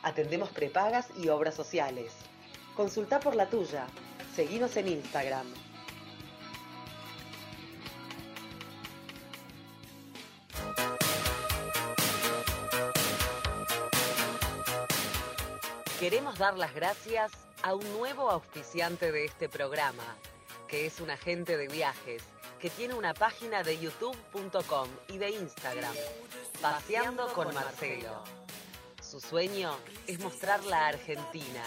[0.03, 2.13] Atendemos prepagas y obras sociales.
[2.77, 3.87] Consulta por la tuya.
[4.37, 5.47] Seguinos en Instagram.
[15.99, 20.17] Queremos dar las gracias a un nuevo auspiciante de este programa,
[20.69, 22.23] que es un agente de viajes,
[22.61, 25.93] que tiene una página de youtube.com y de Instagram,
[26.63, 28.23] Paseando con Marcelo.
[29.03, 29.77] Su sueño
[30.07, 31.65] es mostrar la Argentina.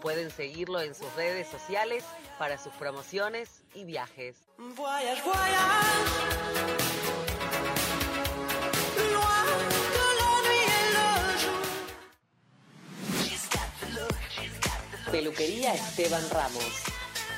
[0.00, 2.04] Pueden seguirlo en sus redes sociales
[2.38, 4.36] para sus promociones y viajes.
[4.58, 6.06] Voyage, voyage.
[15.16, 16.82] Peluquería Esteban Ramos.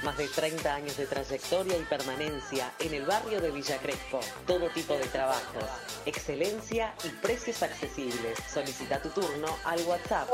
[0.02, 4.18] Más de 30 años de trayectoria y permanencia en el barrio de Villa Crespo.
[4.48, 5.62] Todo tipo de trabajos,
[6.04, 8.36] excelencia y precios accesibles.
[8.52, 10.28] Solicita tu turno al WhatsApp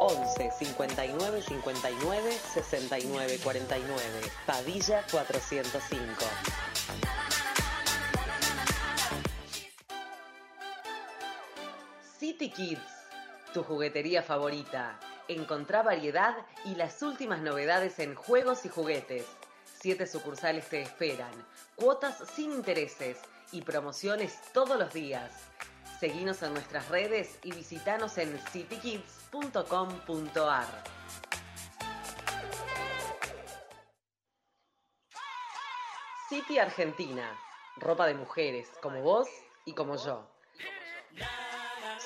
[0.00, 4.02] 11 59 59 69 49.
[4.44, 6.24] Padilla 405.
[12.18, 12.97] City Kids,
[13.58, 15.00] tu juguetería favorita.
[15.26, 19.26] Encontrá variedad y las últimas novedades en juegos y juguetes.
[19.80, 21.32] Siete sucursales te esperan,
[21.74, 23.18] cuotas sin intereses
[23.50, 25.32] y promociones todos los días.
[25.98, 30.84] Seguinos en nuestras redes y visitanos en citykids.com.ar.
[36.28, 37.36] City Argentina,
[37.78, 39.26] ropa de mujeres como vos
[39.64, 40.30] y como yo.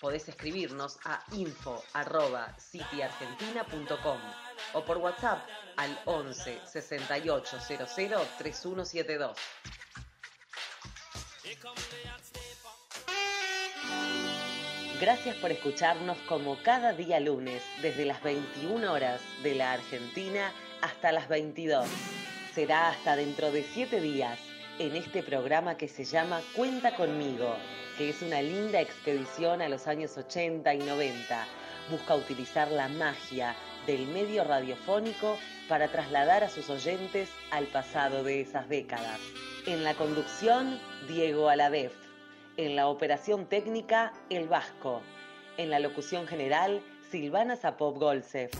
[0.00, 4.18] Podés escribirnos a info.cityargentina.com
[4.72, 5.46] o por WhatsApp
[5.76, 9.36] al 11 68 00 3172.
[15.00, 21.12] Gracias por escucharnos como cada día lunes, desde las 21 horas de la Argentina hasta
[21.12, 21.88] las 22.
[22.54, 24.38] Será hasta dentro de 7 días
[24.78, 27.56] en este programa que se llama Cuenta conmigo,
[27.98, 31.46] que es una linda expedición a los años 80 y 90.
[31.90, 33.54] Busca utilizar la magia
[33.86, 39.20] del medio radiofónico para trasladar a sus oyentes al pasado de esas décadas.
[39.66, 41.92] En la conducción, Diego Aladef.
[42.56, 45.02] En la operación técnica, El Vasco.
[45.56, 48.50] En la locución general, Silvana Zapop Golsef.